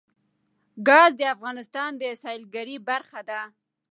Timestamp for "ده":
3.29-3.41